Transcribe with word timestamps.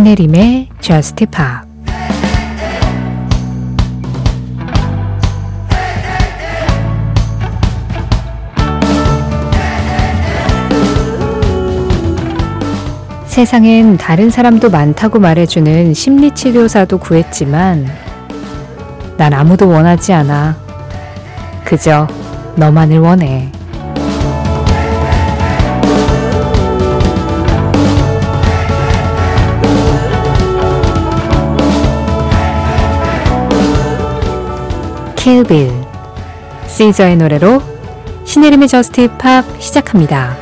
신혜림의 0.00 0.68
Just 0.80 1.26
세상엔 13.26 13.98
다른 13.98 14.30
사람도 14.30 14.70
많다고 14.70 15.18
말해주는 15.18 15.92
심리치료사도 15.92 16.98
구했지만 16.98 17.86
난 19.18 19.34
아무도 19.34 19.68
원하지 19.68 20.14
않아. 20.14 20.56
그저 21.62 22.08
너만을 22.56 23.00
원해. 23.00 23.52
Kill 35.22 35.46
Bill 35.46 35.70
시저의 36.66 37.18
노래로 37.18 37.60
신혜림의 38.24 38.68
Just 38.68 39.18
Pop 39.18 39.44
시작합니다. 39.60 40.34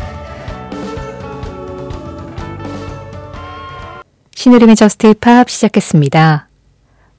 신혜림의 4.37 4.77
Just 4.77 5.15
Pop 5.15 5.51
시작했습니다. 5.51 6.49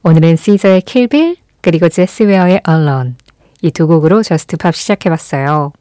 오늘은 0.03 0.37
시저의 0.37 0.83
Kill 0.83 1.09
Bill 1.09 1.35
그리고 1.59 1.89
제시 1.89 2.18
웨어의 2.18 2.61
Alone 2.65 3.15
이 3.61 3.70
두 3.70 3.87
곡으로 3.87 4.23
Just 4.23 4.55
Pop 4.55 4.73
시작해봤어요. 4.73 5.73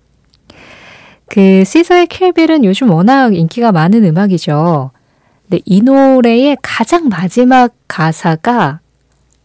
그 1.28 1.62
시저의 1.62 2.08
Kill 2.08 2.29
Bill은 2.29 2.64
요즘 2.64 2.90
워낙 2.90 3.36
인기가 3.36 3.70
많은 3.70 4.02
음악이죠. 4.04 4.90
근데 5.48 5.62
이 5.64 5.82
노래의 5.82 6.56
가장 6.60 7.08
마지막 7.08 7.72
가사가 7.86 8.80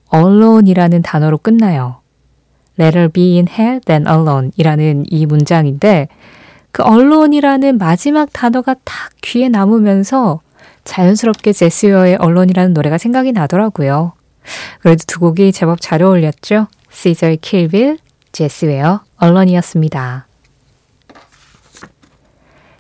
alone이라는 0.10 1.04
단어로 1.04 1.38
끝나요. 1.38 2.03
Let 2.80 2.98
her 2.98 3.10
be 3.10 3.36
in 3.36 3.48
hell, 3.48 3.80
then 3.82 4.08
alone 4.08 4.52
이라는 4.58 5.06
이 5.10 5.26
문장인데 5.26 6.08
그 6.72 6.82
alone이라는 6.82 7.78
마지막 7.78 8.34
단어가 8.34 8.76
딱 8.84 9.12
귀에 9.22 9.48
남으면서 9.50 10.42
자연스럽게 10.84 11.54
제스웨어의 11.54 12.16
언론이라는 12.16 12.74
노래가 12.74 12.98
생각이 12.98 13.32
나더라고요. 13.32 14.14
그래도 14.82 15.04
두 15.08 15.20
곡이 15.20 15.52
제법 15.54 15.80
잘 15.80 16.02
어울렸죠? 16.02 16.68
시저의 16.92 17.38
킬빌, 17.38 18.00
제스웨어, 18.32 19.02
언론이었습니다. 19.18 20.28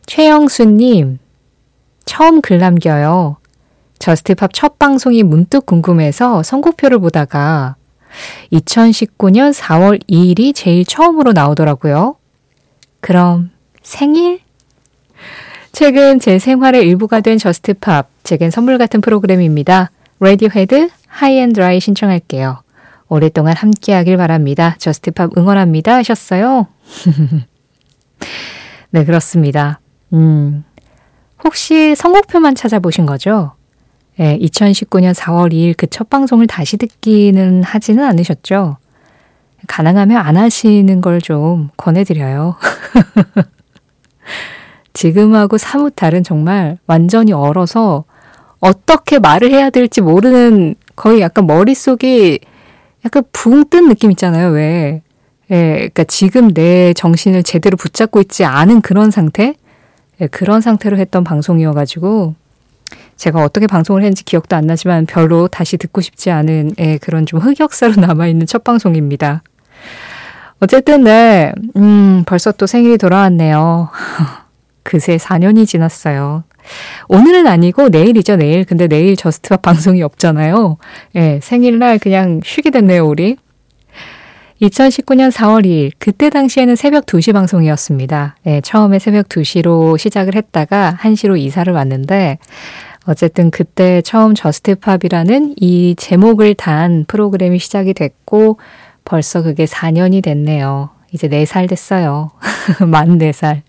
최영수님, 0.05 1.19
처음 2.05 2.41
글 2.41 2.57
남겨요. 2.57 3.37
Just 3.99 4.30
Pop 4.30 4.53
첫 4.53 4.77
방송이 4.79 5.23
문득 5.23 5.65
궁금해서 5.65 6.43
선곡표를 6.43 6.99
보다가 6.99 7.75
2019년 8.51 9.53
4월 9.53 10.01
2일이 10.09 10.53
제일 10.55 10.85
처음으로 10.85 11.33
나오더라고요. 11.33 12.15
그럼 12.99 13.51
생일? 13.81 14.39
최근 15.71 16.19
제 16.19 16.39
생활의 16.39 16.83
일부가 16.83 17.21
된 17.21 17.37
Just 17.37 17.72
Pop, 17.72 18.07
제겐 18.23 18.51
선물 18.51 18.77
같은 18.77 19.01
프로그램입니다. 19.01 19.91
Radiohead 20.19 20.89
High 21.07 21.36
and 21.36 21.58
Dry 21.58 21.79
신청할게요. 21.79 22.61
오랫동안 23.09 23.55
함께하길 23.55 24.17
바랍니다. 24.17 24.75
Just 24.79 25.12
Pop 25.12 25.37
응원합니다 25.37 25.95
하셨어요. 25.95 26.67
네, 28.91 29.05
그렇습니다. 29.05 29.79
음, 30.13 30.63
혹시 31.43 31.95
선곡표만 31.95 32.55
찾아보신 32.55 33.05
거죠? 33.05 33.53
네, 34.17 34.37
2019년 34.39 35.13
4월 35.13 35.51
2일 35.51 35.75
그 35.75 35.87
첫 35.87 36.09
방송을 36.09 36.47
다시 36.47 36.77
듣기는 36.77 37.63
하지는 37.63 38.03
않으셨죠? 38.03 38.77
가능하면 39.67 40.17
안 40.17 40.37
하시는 40.37 41.01
걸 41.01 41.19
좀 41.21 41.69
권해드려요. 41.77 42.55
지금하고 44.93 45.57
사뭇 45.57 45.93
다른 45.95 46.23
정말 46.23 46.77
완전히 46.85 47.33
얼어서 47.33 48.03
어떻게 48.59 49.19
말을 49.19 49.51
해야 49.51 49.69
될지 49.69 50.01
모르는 50.01 50.75
거의 50.95 51.21
약간 51.21 51.47
머릿속이 51.47 52.39
약간 53.05 53.23
붕 53.33 53.65
뜬 53.69 53.89
느낌 53.89 54.11
있잖아요, 54.11 54.49
왜. 54.51 55.01
예, 55.51 55.73
그러니까 55.73 56.03
지금 56.05 56.53
내 56.53 56.93
정신을 56.93 57.43
제대로 57.43 57.75
붙잡고 57.75 58.21
있지 58.21 58.45
않은 58.45 58.79
그런 58.81 59.11
상태? 59.11 59.55
예, 60.21 60.27
그런 60.27 60.61
상태로 60.61 60.97
했던 60.97 61.25
방송이어가지고, 61.25 62.35
제가 63.23 63.41
어떻게 63.41 63.67
방송을 63.67 64.01
했는지 64.01 64.25
기억도 64.25 64.57
안 64.57 64.67
나지만 64.67 65.05
별로 65.05 65.47
다시 65.47 65.77
듣고 65.77 66.01
싶지 66.01 66.29
않은 66.29 66.73
예, 66.77 66.97
그런 66.97 67.25
좀 67.25 67.39
흑역사로 67.39 67.93
남아있는 68.01 68.47
첫 68.47 68.65
방송입니다. 68.65 69.43
어쨌든, 70.59 71.05
네, 71.05 71.53
음, 71.77 72.23
벌써 72.25 72.51
또 72.51 72.67
생일이 72.67 72.97
돌아왔네요. 72.97 73.89
그새 74.83 75.15
4년이 75.15 75.65
지났어요. 75.65 76.43
오늘은 77.07 77.47
아니고 77.47 77.87
내일이죠, 77.87 78.35
내일. 78.35 78.65
근데 78.65 78.87
내일 78.87 79.15
Just 79.15 79.42
Pop 79.42 79.61
방송이 79.63 80.03
없잖아요. 80.03 80.77
예, 81.15 81.39
생일날 81.41 81.99
그냥 81.99 82.41
쉬게 82.43 82.71
됐네요, 82.71 83.07
우리. 83.07 83.37
2019년 84.61 85.31
4월 85.31 85.65
2일, 85.65 85.91
그때 85.97 86.29
당시에는 86.29 86.75
새벽 86.75 87.05
2시 87.05 87.33
방송이었습니다. 87.33 88.35
예, 88.47 88.61
처음에 88.61 88.99
새벽 88.99 89.29
2시로 89.29 89.97
시작을 89.97 90.35
했다가 90.35 90.97
1시로 91.01 91.37
이사를 91.37 91.71
왔는데, 91.73 92.37
어쨌든 93.05 93.51
그때 93.51 94.01
처음 94.01 94.33
Just 94.33 94.68
Pop이라는 94.68 95.55
이 95.57 95.95
제목을 95.97 96.55
단 96.55 97.05
프로그램이 97.07 97.59
시작이 97.59 97.93
됐고, 97.93 98.59
벌써 99.05 99.41
그게 99.41 99.65
4년이 99.65 100.23
됐네요. 100.23 100.89
이제 101.11 101.27
4살 101.27 101.67
됐어요. 101.69 102.31
만 102.87 103.17
4살. 103.17 103.61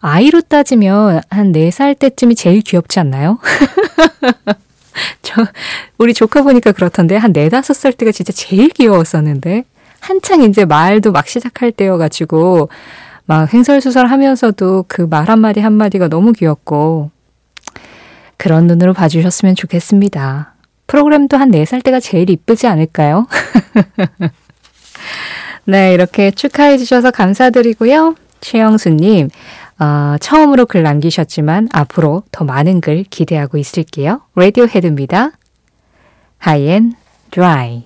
아이로 0.00 0.42
따지면 0.42 1.20
한 1.30 1.52
4살 1.52 1.98
때쯤이 1.98 2.36
제일 2.36 2.60
귀엽지 2.60 3.00
않나요? 3.00 3.38
저, 5.22 5.44
우리 5.98 6.14
조카 6.14 6.42
보니까 6.42 6.72
그렇던데, 6.72 7.16
한 7.16 7.32
4, 7.32 7.48
5살 7.48 7.96
때가 7.96 8.12
진짜 8.12 8.32
제일 8.32 8.68
귀여웠었는데, 8.68 9.64
한창 10.00 10.42
이제 10.42 10.64
말도 10.64 11.10
막 11.10 11.26
시작할 11.26 11.72
때여가지고, 11.72 12.68
막 13.26 13.52
횡설수설 13.52 14.06
하면서도 14.06 14.84
그 14.88 15.02
말 15.02 15.28
한마디 15.28 15.60
한마디가 15.60 16.08
너무 16.08 16.32
귀엽고, 16.32 17.10
그런 18.38 18.66
눈으로 18.66 18.94
봐주셨으면 18.94 19.54
좋겠습니다. 19.56 20.54
프로그램도 20.86 21.36
한 21.36 21.50
4살 21.50 21.84
때가 21.84 22.00
제일 22.00 22.30
이쁘지 22.30 22.66
않을까요? 22.66 23.26
네, 25.66 25.92
이렇게 25.92 26.30
축하해 26.30 26.78
주셔서 26.78 27.10
감사드리고요. 27.10 28.14
최영수님, 28.40 29.28
어, 29.80 30.16
처음으로 30.18 30.64
글 30.66 30.82
남기셨지만 30.82 31.68
앞으로 31.72 32.22
더 32.32 32.44
많은 32.44 32.80
글 32.80 33.04
기대하고 33.04 33.58
있을게요. 33.58 34.22
라디오 34.34 34.66
헤드입니다. 34.66 35.32
High 36.38 36.70
and 36.70 36.94
Dry. 37.30 37.84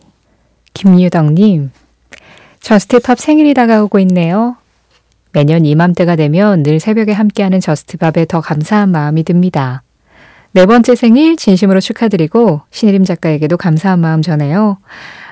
김유덕님, 0.74 1.70
Just 2.60 2.94
Pop 2.94 3.19
생일이 3.19 3.52
다가오고 3.54 3.98
있네요. 4.00 4.56
매년 5.32 5.64
이맘때가 5.64 6.16
되면 6.16 6.62
늘 6.62 6.78
새벽에 6.78 7.12
함께하는 7.12 7.60
Just 7.60 7.94
Pop에 7.94 8.26
더 8.28 8.40
감사한 8.40 8.90
마음이 8.90 9.24
듭니다. 9.24 9.82
네 10.54 10.66
번째 10.66 10.94
생일 10.94 11.36
진심으로 11.36 11.80
축하드리고 11.80 12.60
신혜림 12.70 13.04
작가에게도 13.04 13.56
감사한 13.56 13.98
마음 13.98 14.20
전해요. 14.20 14.78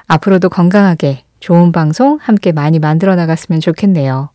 앞으로도 0.06 0.48
건강하게 0.48 1.25
좋은 1.41 1.72
방송 1.72 2.19
함께 2.20 2.53
많이 2.53 2.78
만들어 2.78 3.16
나갔으면 3.16 3.60
좋겠네요. 3.60 4.31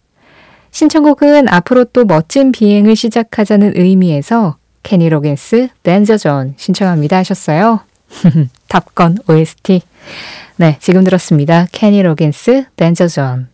신청곡은 0.69 1.49
앞으로 1.49 1.85
또 1.85 2.05
멋진 2.05 2.51
비행을 2.51 2.95
시작하자는 2.95 3.73
의미에서 3.75 4.57
케니 4.83 5.09
로긴스 5.09 5.69
Danger 5.81 6.17
Zone 6.17 6.53
신청합니다 6.57 7.17
하셨어요. 7.17 7.79
Top 8.67 8.92
Gun 8.92 9.17
OST. 9.27 9.81
네, 10.57 10.77
지금 10.79 11.03
들었습니다. 11.03 11.65
케니 11.71 12.03
로긴스 12.03 12.65
Danger 12.75 13.07
Zone. 13.07 13.47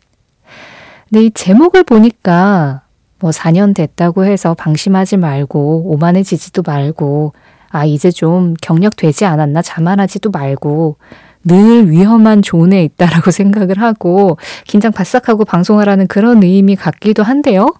근데 1.10 1.25
이 1.25 1.31
제목을 1.31 1.84
보니까 1.84 2.81
뭐 3.22 3.32
4년 3.32 3.76
됐다고 3.76 4.26
해서 4.26 4.54
방심하지 4.54 5.18
말고 5.18 5.92
오만해지지도 5.94 6.64
말고 6.66 7.34
아 7.70 7.86
이제 7.86 8.12
좀 8.12 8.56
경력 8.62 8.96
되지 8.96 9.26
않았나 9.26 9.62
자만하지도 9.62 10.32
말고 10.32 10.98
늘 11.44 11.90
위험한 11.90 12.42
zone에 12.42 12.84
있다라고 12.84 13.32
생각을 13.32 13.80
하고 13.80 14.38
긴장 14.66 14.92
바싹하고 14.92 15.46
방송하라는 15.46 16.08
그런 16.08 16.44
의미 16.44 16.76
같기도 16.76 17.24
한데요. 17.24 17.74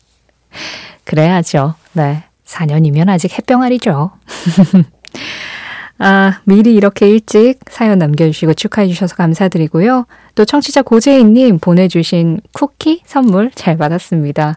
그래야죠. 1.04 1.74
네. 1.92 2.24
4년이면 2.44 3.08
아직 3.08 3.36
햇병아리죠. 3.38 4.12
아, 5.98 6.40
미리 6.44 6.74
이렇게 6.74 7.08
일찍 7.08 7.60
사연 7.70 7.98
남겨주시고 7.98 8.54
축하해 8.54 8.88
주셔서 8.88 9.16
감사드리고요. 9.16 10.06
또 10.36 10.44
청취자 10.44 10.82
고재인님 10.82 11.58
보내주신 11.58 12.40
쿠키 12.52 13.00
선물 13.04 13.50
잘 13.54 13.76
받았습니다. 13.76 14.56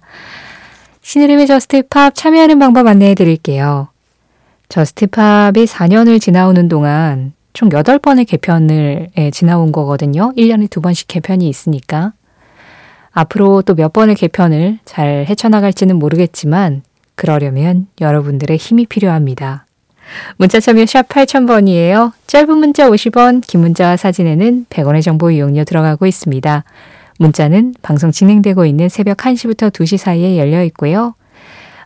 신혜림의 1.01 1.47
Just 1.47 1.83
Pop 1.89 2.13
참여하는 2.13 2.59
방법 2.59 2.85
안내해 2.85 3.15
드릴게요. 3.15 3.87
Just 4.67 5.16
Pop이 5.16 5.65
4년을 5.65 6.21
지나오는 6.21 6.67
동안 6.67 7.33
총 7.53 7.69
8번의 7.69 8.27
개편을 8.27 9.07
예, 9.17 9.31
지나온 9.31 9.71
거거든요. 9.71 10.31
1년에 10.37 10.69
두 10.69 10.81
번씩 10.81 11.07
개편이 11.07 11.47
있으니까. 11.49 12.13
앞으로 13.11 13.63
또 13.63 13.73
몇 13.73 13.91
번의 13.91 14.15
개편을 14.15 14.79
잘 14.85 15.25
헤쳐나갈지는 15.27 15.97
모르겠지만 15.97 16.83
그러려면 17.15 17.87
여러분들의 17.99 18.57
힘이 18.57 18.85
필요합니다. 18.85 19.65
문자 20.37 20.59
참여 20.59 20.85
샵 20.85 21.07
8000번이에요. 21.07 22.13
짧은 22.27 22.57
문자 22.57 22.89
50원, 22.89 23.41
긴 23.45 23.61
문자와 23.61 23.97
사진에는 23.97 24.65
100원의 24.69 25.03
정보 25.03 25.31
이용료 25.31 25.63
들어가고 25.63 26.05
있습니다. 26.05 26.63
문자는 27.19 27.75
방송 27.81 28.11
진행되고 28.11 28.65
있는 28.65 28.89
새벽 28.89 29.17
1시부터 29.17 29.71
2시 29.71 29.97
사이에 29.97 30.37
열려 30.37 30.63
있고요. 30.65 31.15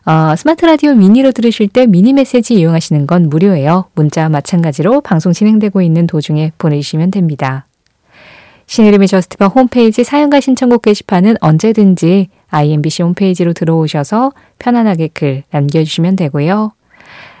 어, 0.06 0.36
스마트 0.36 0.66
라디오 0.66 0.94
미니로 0.94 1.32
들으실 1.32 1.68
때 1.68 1.86
미니 1.86 2.12
메시지 2.12 2.54
이용하시는 2.54 3.06
건 3.06 3.30
무료예요. 3.30 3.86
문자와 3.94 4.28
마찬가지로 4.28 5.00
방송 5.00 5.32
진행되고 5.32 5.80
있는 5.80 6.06
도중에 6.06 6.52
보내주시면 6.58 7.10
됩니다. 7.10 7.66
신혜림의 8.66 9.08
Just 9.08 9.34
Pop 9.34 9.54
홈페이지 9.54 10.04
사연과 10.04 10.40
신청곡 10.40 10.82
게시판은 10.82 11.36
언제든지 11.40 12.28
iMBC 12.48 13.02
홈페이지로 13.02 13.52
들어오셔서 13.52 14.32
편안하게 14.58 15.08
글 15.08 15.42
남겨주시면 15.50 16.16
되고요. 16.16 16.72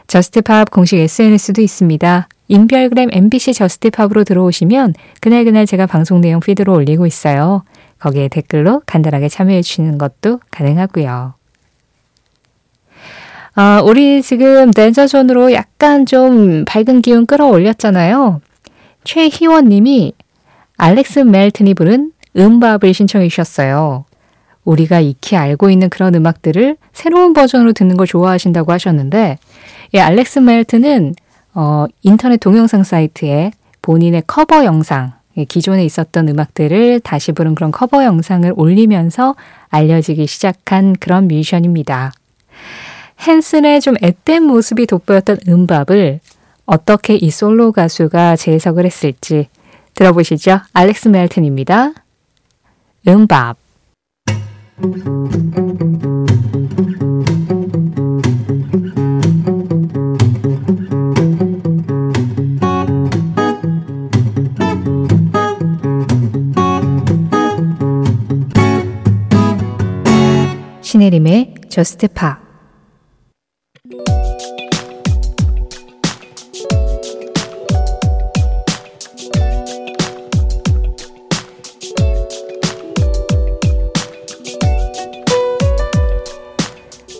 Just 0.06 0.43
Pop 0.43 0.70
공식 0.70 0.98
SNS도 0.98 1.62
있습니다. 1.62 2.28
인별그램 2.48 3.08
MBC 3.12 3.54
Just 3.54 3.80
Pop으로 3.80 4.24
들어오시면 4.24 4.94
그날그날 5.20 5.66
제가 5.66 5.86
방송 5.86 6.20
내용 6.20 6.40
feed로 6.40 6.74
올리고 6.74 7.06
있어요. 7.06 7.64
거기에 7.98 8.28
댓글로 8.28 8.82
간단하게 8.86 9.28
참여해 9.28 9.62
주시는 9.62 9.98
것도 9.98 10.40
가능하고요. 10.50 11.34
아, 13.56 13.80
우리 13.84 14.20
지금 14.20 14.72
Danger 14.72 15.06
Zone으로 15.06 15.52
약간 15.52 16.06
좀 16.06 16.64
밝은 16.64 17.02
기운 17.02 17.24
끌어올렸잖아요. 17.24 18.40
최희원 19.04 19.68
님이 19.68 20.12
알렉스 20.76 21.20
멜튼이 21.20 21.74
부른 21.74 22.12
MMMBop을 22.36 22.92
신청해 22.92 23.28
주셨어요. 23.28 24.04
우리가 24.64 25.00
익히 25.00 25.36
알고 25.36 25.70
있는 25.70 25.88
그런 25.88 26.14
음악들을 26.14 26.76
새로운 26.92 27.32
버전으로 27.32 27.74
듣는 27.74 27.96
걸 27.96 28.06
좋아하신다고 28.06 28.72
하셨는데, 28.72 29.38
예, 29.92 30.00
알렉스 30.00 30.40
멜튼은 30.40 31.14
어, 31.54 31.86
인터넷 32.02 32.38
동영상 32.38 32.82
사이트에 32.82 33.52
본인의 33.82 34.24
커버 34.26 34.64
영상, 34.64 35.12
예, 35.36 35.44
기존에 35.44 35.84
있었던 35.84 36.28
음악들을 36.28 37.00
다시 37.00 37.32
부른 37.32 37.54
그런 37.54 37.70
커버 37.70 38.04
영상을 38.04 38.50
올리면서 38.56 39.34
알려지기 39.68 40.26
시작한 40.26 40.94
그런 40.98 41.28
뮤지션입니다. 41.28 42.12
핸슨의 43.26 43.80
좀 43.80 43.94
앳된 44.00 44.42
모습이 44.42 44.86
돋보였던 44.86 45.38
MMMBop을 45.48 46.20
어떻게 46.66 47.14
이 47.14 47.30
솔로 47.30 47.72
가수가 47.72 48.36
재해석을 48.36 48.84
했을지 48.86 49.48
들어보시죠. 49.94 50.60
알렉스 50.72 51.08
멜튼입니다. 51.08 51.92
음밥. 53.06 53.56
신혜림의 71.04 71.54
저스트 71.68 72.08
파 72.08 72.38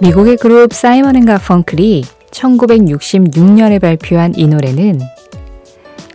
미국의 0.01 0.37
그룹 0.39 0.73
사이먼 0.73 1.17
앤 1.17 1.27
가펑클이 1.27 2.05
1966년에 2.31 3.81
발표한 3.81 4.35
이 4.37 4.47
노래는 4.47 5.01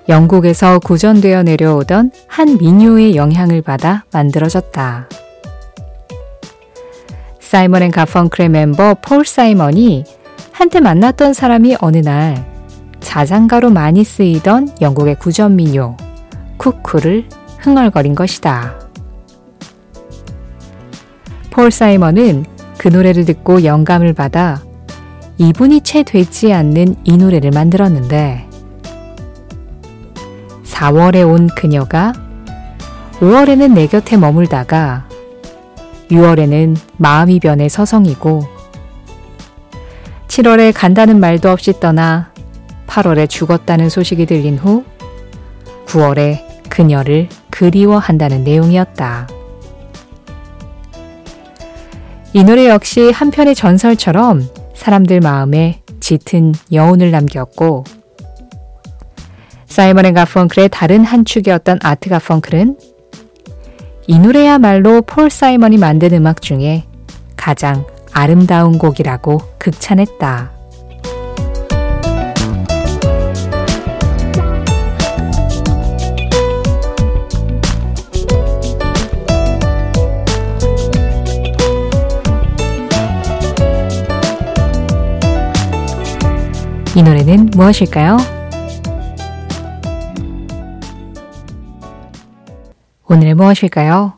영국에서 0.08 0.80
구전되어 0.80 1.44
내려오던 1.44 2.12
한 2.28 2.58
민요의 2.58 3.16
영향을 3.16 3.62
받아 3.62 4.06
만들어졌다. 4.12 5.08
사이먼 7.50 7.82
앤 7.82 7.90
가펑클의 7.90 8.50
멤버 8.50 8.94
폴 8.94 9.26
사이먼이 9.26 10.04
한때 10.52 10.80
만났던 10.80 11.34
사람이 11.34 11.78
어느 11.80 11.98
날 11.98 12.46
자장가로 13.00 13.72
많이 13.72 14.04
쓰이던 14.04 14.76
영국의 14.82 15.16
구전 15.16 15.56
민요 15.56 15.98
Cuckoo를 16.58 17.28
흥얼거린 17.58 18.14
것이다. 18.14 18.76
폴 21.50 21.72
사이먼은 21.72 22.46
그 22.78 22.88
노래를 22.88 23.26
듣고 23.26 23.64
영감을 23.64 24.14
받아 24.14 24.62
이분이 25.40 25.82
채 25.82 26.04
되지 26.04 26.54
않는 26.54 26.98
이 27.04 27.18
노래를 27.18 27.50
만들었는데 27.50 28.48
4월에 30.66 31.28
온 31.28 31.48
그녀가 31.48 32.14
5월에는 33.20 33.74
내 33.74 33.88
곁에 33.88 34.18
머물다가 34.18 35.09
6월에는 36.10 36.78
마음이 36.98 37.40
변해 37.40 37.70
서성이고 37.70 38.48
7월에 40.28 40.74
간다는 40.74 41.20
말도 41.20 41.50
없이 41.50 41.80
떠나 41.80 42.32
8월에 42.88 43.30
죽었다는 43.30 43.90
소식이 43.90 44.26
들린 44.26 44.58
후 44.58 44.84
9월에 45.86 46.70
그녀를 46.70 47.30
그리워한다는 47.50 48.44
내용이었다. 48.44 49.28
이 52.34 52.44
노래 52.44 52.68
역시 52.68 53.12
한편의 53.12 53.56
전설처럼 53.56 54.48
사람들 54.76 55.20
마음에 55.20 55.82
짙은 56.00 56.54
여운을 56.72 57.12
남겼고 57.12 57.84
사이먼 59.66 60.06
앤 60.06 60.14
가펑클의 60.14 60.70
다른 60.70 61.04
한 61.04 61.26
축이었던 61.26 61.80
아트 61.82 62.10
가펑클은 62.10 62.78
이 64.10 64.18
노래야말로 64.18 65.04
폴 65.04 65.30
사이먼이 65.30 65.78
만든 65.78 66.14
음악 66.14 66.42
중에 66.42 66.84
가장 67.38 67.86
아름다운 68.12 68.80
곡이라고 68.80 69.38
극찬했다. 69.60 70.52
이 86.96 87.04
노래는 87.04 87.52
무엇일까요? 87.52 88.39
오늘의 93.12 93.34
무엇일까요? 93.34 94.14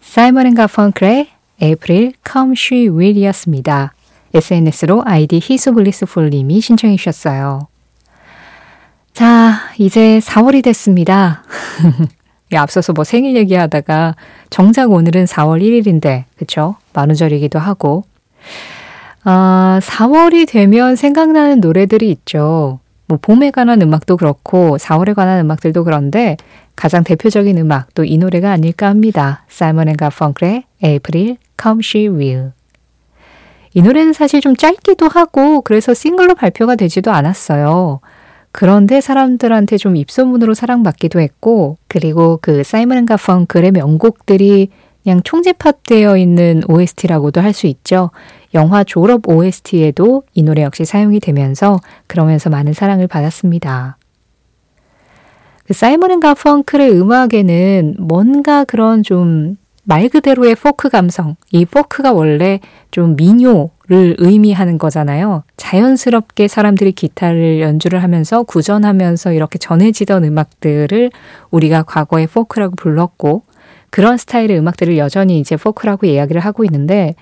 사이먼 0.00 0.46
앤 0.46 0.54
가펑클의 0.56 1.28
April 1.62 2.14
Come 2.28 2.54
She 2.56 2.88
Will이었습니다. 2.88 3.94
SNS로 4.34 5.04
아이디 5.06 5.38
히스블리스풀님이 5.40 6.60
신청해 6.60 6.96
주셨어요. 6.96 7.68
자, 9.12 9.52
이제 9.78 10.18
4월이 10.18 10.64
됐습니다. 10.64 11.44
앞서서 12.56 12.92
뭐 12.92 13.04
생일 13.04 13.36
얘기하다가 13.36 14.16
정작 14.50 14.90
오늘은 14.90 15.26
4월 15.26 15.62
1일인데, 15.62 16.24
그쵸? 16.36 16.74
만우절이기도 16.92 17.60
하고. 17.60 18.02
아, 19.22 19.78
4월이 19.80 20.48
되면 20.48 20.96
생각나는 20.96 21.60
노래들이 21.60 22.10
있죠. 22.10 22.80
뭐 23.10 23.18
봄에 23.20 23.50
관한 23.50 23.82
음악도 23.82 24.16
그렇고 24.16 24.78
4월에 24.78 25.16
관한 25.16 25.40
음악들도 25.40 25.82
그런데 25.82 26.36
가장 26.76 27.02
대표적인 27.02 27.58
음악 27.58 27.92
또 27.94 28.04
이 28.04 28.18
노래가 28.18 28.52
아닐까 28.52 28.86
합니다. 28.86 29.44
사이먼 29.48 29.88
앤 29.88 29.96
가펑클의 29.96 30.64
April 30.82 31.36
Come 31.60 31.80
She 31.82 32.08
Will. 32.08 32.52
이 33.74 33.82
노래는 33.82 34.12
사실 34.12 34.40
좀 34.40 34.54
짧기도 34.54 35.08
하고 35.08 35.60
그래서 35.62 35.92
싱글로 35.92 36.36
발표가 36.36 36.76
되지도 36.76 37.10
않았어요. 37.10 37.98
그런데 38.52 39.00
사람들한테 39.00 39.76
좀 39.76 39.96
입소문으로 39.96 40.54
사랑받기도 40.54 41.20
했고 41.20 41.78
그리고 41.88 42.38
그 42.40 42.62
사이먼 42.62 42.98
앤 42.98 43.06
가펑클의 43.06 43.72
명곡들이 43.72 44.70
그냥 45.02 45.22
총집합되어 45.22 46.16
있는 46.16 46.62
OST라고도 46.68 47.40
할 47.40 47.52
수 47.52 47.66
있죠. 47.66 48.10
영화 48.54 48.84
졸업 48.84 49.28
OST에도 49.28 50.24
이 50.34 50.42
노래 50.42 50.62
역시 50.62 50.84
사용이 50.84 51.20
되면서 51.20 51.78
그러면서 52.06 52.50
많은 52.50 52.72
사랑을 52.72 53.06
받았습니다. 53.06 53.96
그 55.66 55.74
사이먼 55.74 56.10
앤 56.10 56.20
가펑클의 56.20 56.92
음악에는 56.92 57.96
뭔가 57.98 58.64
그런 58.64 59.02
좀 59.02 59.56
말 59.90 60.08
그대로의 60.08 60.54
포크 60.54 60.88
감성. 60.88 61.36
이 61.50 61.64
포크가 61.64 62.12
원래 62.12 62.60
좀 62.92 63.16
민요를 63.16 64.14
의미하는 64.18 64.78
거잖아요. 64.78 65.42
자연스럽게 65.56 66.48
사람들이 66.48 66.92
기타를 66.92 67.60
연주를 67.60 68.02
하면서 68.02 68.44
구전하면서 68.44 69.32
이렇게 69.32 69.58
전해지던 69.58 70.24
음악들을 70.24 71.10
우리가 71.50 71.82
과거에 71.82 72.26
포크라고 72.26 72.76
불렀고 72.76 73.42
그런 73.90 74.16
스타일의 74.16 74.58
음악들을 74.58 74.96
여전히 74.98 75.38
이제 75.40 75.56
포크라고 75.56 76.06
이야기를 76.06 76.40
하고 76.40 76.64
있는데 76.64 77.14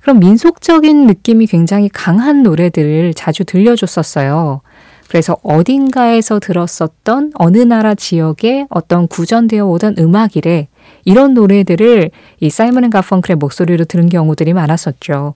그런 0.00 0.18
민속적인 0.18 1.06
느낌이 1.06 1.46
굉장히 1.46 1.88
강한 1.88 2.42
노래들을 2.42 3.14
자주 3.14 3.44
들려줬었어요. 3.44 4.60
그래서 5.08 5.36
어딘가에서 5.42 6.40
들었었던 6.40 7.32
어느 7.34 7.58
나라 7.58 7.94
지역의 7.94 8.66
어떤 8.70 9.06
구전되어 9.08 9.66
오던 9.66 9.96
음악이래. 9.98 10.68
이런 11.04 11.34
노래들을 11.34 12.10
이 12.40 12.50
사이먼 12.50 12.84
앤 12.84 12.90
가펑클의 12.90 13.36
목소리로 13.36 13.84
들은 13.84 14.08
경우들이 14.08 14.54
많았었죠. 14.54 15.34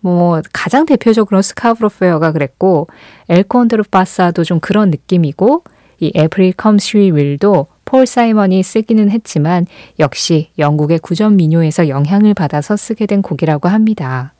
뭐 0.00 0.42
가장 0.52 0.84
대표적으로 0.84 1.40
Scarborough 1.40 1.88
Fair가 1.88 2.32
그랬고 2.32 2.88
엘콘드르 3.30 3.84
바사도 3.90 4.44
좀 4.44 4.60
그런 4.60 4.90
느낌이고 4.90 5.64
이 6.00 6.12
에프릴 6.14 6.52
컴스위 6.52 7.10
윌도 7.12 7.66
폴 7.84 8.06
사이먼이 8.06 8.62
쓰기는 8.62 9.10
했지만 9.10 9.66
역시 9.98 10.50
영국의 10.58 10.98
구전 11.00 11.36
민요에서 11.36 11.88
영향을 11.88 12.34
받아서 12.34 12.76
쓰게 12.76 13.06
된 13.06 13.22
곡이라고 13.22 13.68
합니다. 13.68 14.32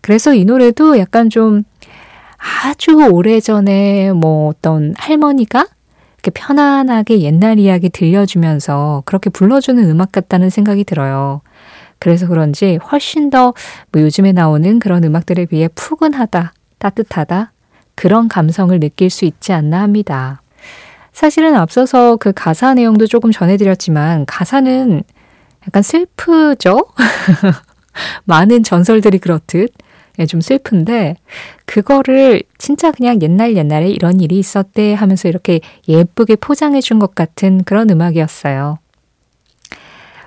그래서 0.00 0.34
이 0.34 0.44
노래도 0.44 0.98
약간 0.98 1.28
좀 1.28 1.62
아주 2.64 2.92
오래전에 3.10 4.12
뭐 4.12 4.48
어떤 4.48 4.94
할머니가 4.96 5.66
이렇게 6.14 6.30
편안하게 6.30 7.20
옛날 7.20 7.58
이야기 7.58 7.88
들려주면서 7.90 9.02
그렇게 9.04 9.30
불러주는 9.30 9.82
음악 9.88 10.12
같다는 10.12 10.50
생각이 10.50 10.84
들어요. 10.84 11.40
그래서 11.98 12.28
그런지 12.28 12.78
훨씬 12.90 13.30
더 13.30 13.54
뭐 13.92 14.02
요즘에 14.02 14.32
나오는 14.32 14.78
그런 14.78 15.02
음악들에 15.04 15.46
비해 15.46 15.68
푸근하다, 15.74 16.52
따뜻하다, 16.78 17.52
그런 17.94 18.28
감성을 18.28 18.78
느낄 18.78 19.10
수 19.10 19.24
있지 19.24 19.52
않나 19.52 19.82
합니다. 19.82 20.40
사실은 21.18 21.56
앞서서 21.56 22.14
그 22.14 22.32
가사 22.32 22.74
내용도 22.74 23.08
조금 23.08 23.32
전해드렸지만 23.32 24.24
가사는 24.24 25.02
약간 25.66 25.82
슬프죠? 25.82 26.86
많은 28.24 28.62
전설들이 28.62 29.18
그렇듯 29.18 29.72
예, 30.20 30.26
좀 30.26 30.40
슬픈데 30.40 31.16
그거를 31.66 32.44
진짜 32.56 32.92
그냥 32.92 33.20
옛날 33.20 33.56
옛날에 33.56 33.88
이런 33.88 34.20
일이 34.20 34.38
있었대 34.38 34.94
하면서 34.94 35.28
이렇게 35.28 35.58
예쁘게 35.88 36.36
포장해 36.36 36.80
준 36.80 37.00
것 37.00 37.16
같은 37.16 37.64
그런 37.64 37.90
음악이었어요. 37.90 38.78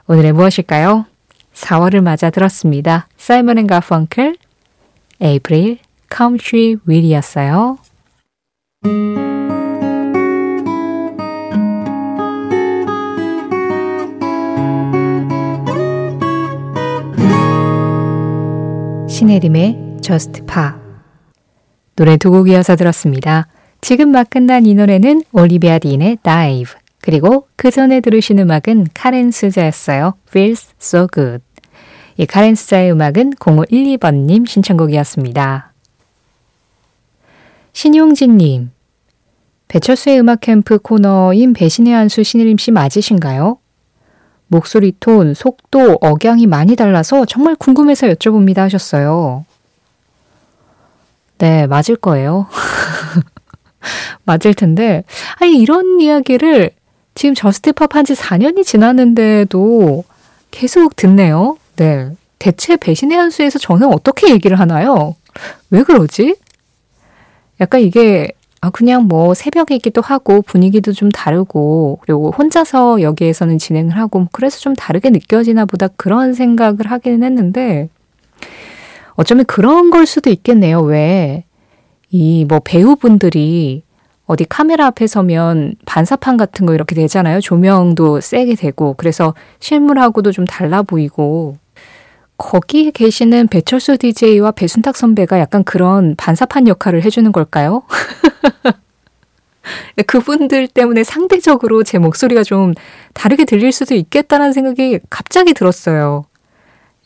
오늘의 0.08 0.34
무엇일까요? 0.34 1.06
4월을 1.54 2.02
맞아 2.02 2.30
들었습니다. 2.30 3.08
사이먼 3.16 3.60
앤 3.60 3.68
가펑클 3.68 4.36
April 5.22 5.78
Come 6.10 6.50
She 6.50 6.80
Will이었어요. 6.86 7.78
신혜림의 19.26 19.78
Just 20.02 20.42
Pop 20.48 20.72
노래 21.96 22.18
두 22.18 22.32
곡 22.32 22.50
이어서 22.50 22.76
들었습니다. 22.76 23.48
지금 23.80 24.10
막 24.10 24.28
끝난 24.32 24.66
이 24.66 24.74
노래는 24.74 25.26
올리비아 25.32 25.78
딘의 25.78 26.18
Dive 26.24 26.74
그리고 27.02 27.48
그 27.56 27.70
전에 27.70 28.00
들으신 28.00 28.40
음악은 28.40 28.88
카렌 28.96 29.30
스자였어요. 29.30 30.16
Feels 30.28 30.74
So 30.82 31.06
Good 31.14 31.44
이 32.18 32.26
카렌 32.26 32.56
스자의 32.56 32.92
음악은 32.92 33.36
0512번님 33.36 34.48
신청곡이었습니다. 34.48 35.72
신용진님 37.74 38.72
배철수의 39.68 40.20
음악 40.20 40.42
캠프 40.42 40.80
코너인 40.80 41.54
배신의 41.54 41.94
한수 41.94 42.24
신혜림 42.24 42.58
씨 42.58 42.72
맞으신가요? 42.72 43.60
목소리 44.56 44.94
톤, 45.00 45.34
속도, 45.34 45.98
억양이 46.02 46.46
많이 46.46 46.76
달라서 46.76 47.24
정말 47.24 47.56
궁금해서 47.56 48.08
여쭤봅니다 48.08 48.58
하셨어요. 48.58 49.46
네, 51.38 51.68
맞을 51.68 51.96
거예요. 51.96 52.48
맞을 54.26 54.54
텐데, 54.54 55.06
아니, 55.40 55.58
이런 55.58 56.02
이야기를 56.02 56.72
지금 57.16 57.34
Just 57.34 57.69
Pop 57.69 57.96
한 57.96 58.04
지 58.04 58.14
4년이 58.14 58.66
지났는데도 58.66 60.04
계속 60.52 60.98
듣네요. 60.98 61.58
네. 61.78 62.12
대체 62.38 62.76
배신의 62.76 63.18
한수에서 63.18 63.58
저는 63.58 63.88
어떻게 63.94 64.32
얘기를 64.32 64.60
하나요? 64.60 65.16
왜 65.70 65.84
그러지? 65.84 66.36
약간 67.62 67.80
이게 67.80 68.32
아, 68.62 68.70
그냥 68.70 69.08
뭐 69.08 69.34
새벽에 69.34 69.76
있기도 69.76 70.02
하고 70.02 70.42
분위기도 70.44 70.94
좀 70.94 71.10
다르고 71.10 72.00
그리고 72.04 72.32
혼자서 72.32 73.02
여기에서는 73.02 73.58
진행을 73.58 73.98
하고 73.98 74.20
뭐 74.20 74.28
그래서 74.32 74.60
좀 74.60 74.76
다르게 74.76 75.10
느껴지나 75.10 75.66
보다 75.66 75.88
그런 75.88 76.34
생각을 76.34 76.78
하기는 76.86 77.24
했는데 77.24 77.90
어쩌면 79.16 79.46
그런 79.46 79.90
걸 79.90 80.06
수도 80.06 80.30
있겠네요. 80.30 80.82
왜 80.82 81.44
이 82.14 82.46
뭐 82.48 82.60
배우분들이 82.64 83.84
어디 84.26 84.46
카메라 84.46 84.88
앞에 84.88 85.08
서면 85.08 85.76
반사판 85.86 86.36
같은 86.38 86.66
거 86.66 86.74
이렇게 86.74 86.94
되잖아요. 86.96 87.40
조명도 87.42 88.20
세게 88.22 88.56
되고 88.56 88.94
그래서 88.98 89.34
실물하고도 89.60 90.32
좀 90.34 90.46
달라 90.46 90.82
보이고 90.84 91.56
거기에 92.42 92.90
계시는 92.90 93.50
배철수 93.50 93.98
DJ와 93.98 94.52
배순탁 94.52 94.98
선배가 94.98 95.40
약간 95.40 95.64
그런 95.64 96.16
반사판 96.16 96.68
역할을 96.68 97.06
해주는 97.06 97.32
걸까요? 97.32 97.84
그분들 100.08 100.68
때문에 100.68 101.04
상대적으로 101.04 101.84
제 101.84 102.00
목소리가 102.00 102.44
좀 102.44 102.74
다르게 103.14 103.46
들릴 103.46 103.72
수도 103.72 103.94
있겠다는 103.94 104.54
생각이 104.54 105.00
갑자기 105.12 105.54
들었어요. 105.54 106.26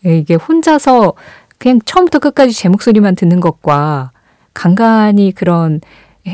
이게 0.05 0.35
혼자서 0.35 1.15
그냥 1.57 1.81
처음부터 1.83 2.19
끝까지 2.19 2.53
제 2.53 2.69
목소리만 2.69 3.15
듣는 3.15 3.41
것과 3.41 4.11
간간히 4.53 5.33
그런 5.33 5.81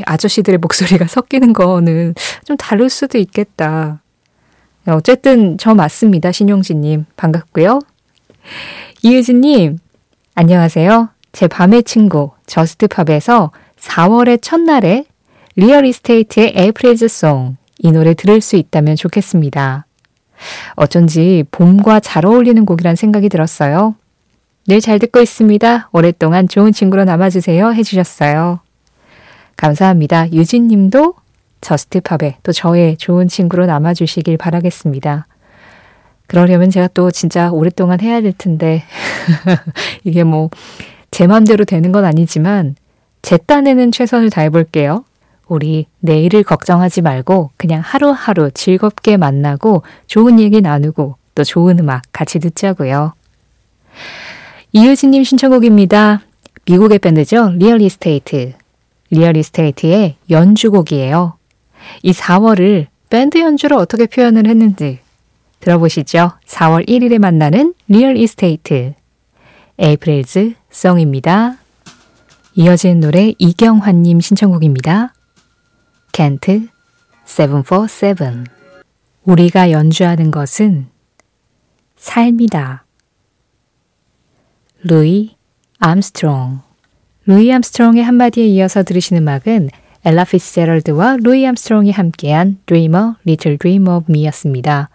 아저씨들의 0.06 0.58
목소리가 0.58 1.06
섞이는 1.10 1.52
거는 1.52 2.14
좀 2.44 2.56
다를 2.56 2.88
수도 2.88 3.18
있겠다. 3.18 4.00
어쨌든 4.86 5.58
저 5.58 5.74
맞습니다. 5.74 6.30
신용진님. 6.30 7.06
반갑고요. 7.16 7.80
이유진님, 9.04 9.78
안녕하세요. 10.36 11.08
제 11.32 11.48
밤의 11.48 11.82
친구, 11.82 12.30
Just 12.46 12.84
Pop에서 12.84 13.50
4월의 13.80 14.40
첫날에 14.40 15.06
Real 15.56 15.86
Estate의 15.86 16.52
April's 16.54 17.08
Song, 17.08 17.56
이 17.78 17.90
노래 17.90 18.14
들을 18.14 18.40
수 18.40 18.54
있다면 18.54 18.94
좋겠습니다. 18.94 19.86
어쩐지 20.76 21.44
봄과 21.50 21.98
잘 21.98 22.24
어울리는 22.24 22.64
곡이란 22.64 22.94
생각이 22.94 23.28
들었어요. 23.28 23.96
늘 24.68 24.80
잘 24.80 25.00
듣고 25.00 25.20
있습니다. 25.20 25.88
오랫동안 25.90 26.46
좋은 26.46 26.70
친구로 26.70 27.02
남아주세요. 27.02 27.72
해주셨어요. 27.72 28.60
감사합니다. 29.56 30.32
유진 30.32 30.68
님도 30.68 31.14
저스트팝에 31.60 32.36
또 32.44 32.52
저의 32.52 32.96
좋은 32.98 33.26
친구로 33.26 33.66
남아주시길 33.66 34.36
바라겠습니다. 34.36 35.26
그러려면 36.32 36.70
제가 36.70 36.88
또 36.94 37.10
진짜 37.10 37.50
오랫동안 37.50 38.00
해야 38.00 38.22
될 38.22 38.32
텐데, 38.32 38.84
이게 40.02 40.24
뭐, 40.24 40.48
제 41.10 41.26
맘대로 41.26 41.66
되는 41.66 41.92
건 41.92 42.06
아니지만, 42.06 42.74
제 43.20 43.36
딴에는 43.36 43.92
최선을 43.92 44.30
다해 44.30 44.48
볼게요. 44.48 45.04
우리 45.46 45.88
내일을 46.00 46.42
걱정하지 46.42 47.02
말고, 47.02 47.50
그냥 47.58 47.82
하루하루 47.84 48.50
즐겁게 48.50 49.18
만나고, 49.18 49.82
좋은 50.06 50.40
얘기 50.40 50.62
나누고, 50.62 51.16
또 51.34 51.44
좋은 51.44 51.78
음악 51.78 52.00
같이 52.12 52.38
듣자고요. 52.38 53.12
이유진님 54.72 55.24
신청곡입니다. 55.24 56.22
미국의 56.64 56.98
밴드죠. 57.00 57.50
Real 57.56 57.92
Estate. 57.92 58.54
Real 59.10 59.45
Estate의 59.45 60.16
연주곡이에요. 60.30 61.34
이 62.02 62.12
4월을 62.12 62.86
밴드 63.10 63.36
연주로 63.36 63.76
어떻게 63.76 64.06
표현을 64.06 64.46
했는지 64.46 65.01
들어보시죠. 65.62 66.32
4월 66.44 66.88
1일에 66.88 67.18
만나는 67.18 67.74
Real 67.88 68.16
Estate 68.16 68.94
April's 69.78 70.54
Song입니다. 70.70 71.56
이어진 72.54 73.00
노래 73.00 73.32
이경환님 73.38 74.20
신청곡입니다. 74.20 75.14
Kent 76.12 76.66
747 77.24 78.44
우리가 79.24 79.70
연주하는 79.70 80.30
것은 80.30 80.88
삶이다. 81.96 82.84
루이 84.82 85.36
암스트롱 85.78 86.60
루이 87.26 87.52
암스트롱의 87.52 88.02
한마디에 88.02 88.46
이어서 88.46 88.82
들으신 88.82 89.16
음악은 89.16 89.70
엘라 90.04 90.24
피츠제럴드와 90.24 91.18
루이 91.22 91.46
암스트롱이 91.46 91.92
함께한 91.92 92.58
Dream 92.66 93.06
a 93.06 93.14
Little 93.24 93.58
Dream 93.58 93.86
of 93.86 94.06
Me였습니다. 94.10 94.90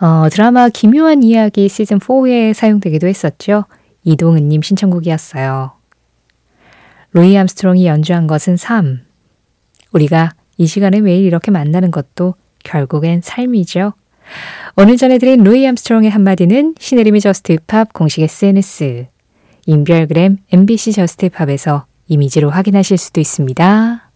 어, 0.00 0.28
드라마 0.30 0.68
기묘한 0.68 1.22
이야기 1.22 1.68
시즌 1.68 1.98
4에 1.98 2.52
사용되기도 2.52 3.06
했었죠. 3.06 3.64
이동은님 4.04 4.62
신청곡이었어요. 4.62 5.72
루이 7.12 7.38
암스트롱이 7.38 7.86
연주한 7.86 8.26
것은 8.26 8.56
삶. 8.56 9.02
우리가 9.92 10.32
이 10.56 10.66
시간에 10.66 11.00
매일 11.00 11.24
이렇게 11.24 11.50
만나는 11.50 11.90
것도 11.90 12.34
결국엔 12.64 13.20
삶이죠. 13.22 13.92
오늘 14.76 14.96
전해드린 14.96 15.44
루이 15.44 15.66
암스트롱의 15.68 16.10
한마디는 16.10 16.74
신혜림의 16.78 17.20
Just 17.20 17.58
Pop 17.66 17.92
공식 17.92 18.22
SNS, 18.22 19.06
인별그램 19.66 20.38
MBC 20.50 20.92
Just 20.92 21.28
Pop에서 21.30 21.86
이미지로 22.08 22.50
확인하실 22.50 22.98
수도 22.98 23.20
있습니다. 23.20 24.10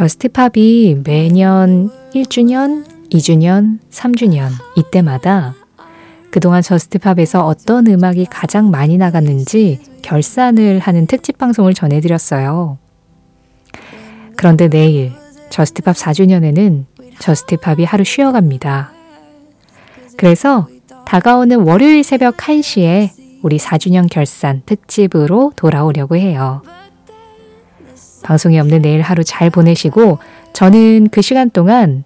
Just 0.00 0.51
Pop이 0.51 1.02
매년 1.04 1.90
1주년, 2.14 2.86
2주년, 3.10 3.80
3주년 3.90 4.48
이때마다 4.74 5.54
그동안 6.30 6.62
Just 6.62 6.92
Pop에서 6.92 7.44
어떤 7.44 7.86
음악이 7.86 8.24
가장 8.30 8.70
많이 8.70 8.96
나갔는지 8.96 9.78
결산을 10.00 10.78
하는 10.78 11.06
특집 11.06 11.36
방송을 11.36 11.74
전해드렸어요. 11.74 12.78
그런데 14.36 14.68
내일 14.70 15.12
Just 15.50 15.75
Pop 15.75 15.94
4주년에는 15.94 16.86
Just 17.18 17.51
Pop이 17.51 17.84
하루 17.84 18.02
쉬어갑니다. 18.02 18.92
그래서 20.16 20.66
다가오는 21.04 21.60
월요일 21.60 22.04
새벽 22.04 22.38
1시에 22.38 23.10
우리 23.42 23.58
4주년 23.58 24.08
결산 24.10 24.62
특집으로 24.64 25.52
돌아오려고 25.56 26.16
해요. 26.16 26.62
방송이 28.22 28.58
없는 28.58 28.82
내일 28.82 29.00
하루 29.00 29.24
잘 29.24 29.50
보내시고 29.50 30.18
저는 30.52 31.08
그 31.10 31.22
시간 31.22 31.50
동안 31.50 32.04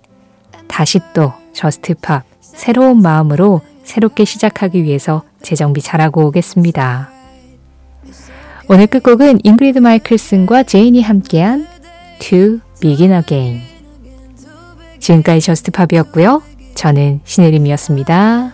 다시 0.68 1.00
또 1.12 1.32
Just 1.52 1.93
Pop 1.93 2.24
새로운 2.40 3.02
마음으로 3.02 3.60
새롭게 3.84 4.24
시작하기 4.24 4.82
위해서 4.82 5.22
재정비 5.42 5.82
잘하고 5.82 6.26
오겠습니다. 6.26 7.10
오늘 8.68 8.86
끝곡은 8.86 9.40
잉그리드 9.42 9.78
마이클슨과 9.78 10.62
제인이 10.62 11.02
함께한 11.02 11.66
To 12.20 12.60
Begin 12.80 13.12
Again. 13.12 13.60
지금까지 14.98 15.40
Just 15.40 15.64
Pop이었고요. 15.64 16.42
저는 16.74 17.20
신혜림이었습니다. 17.24 18.52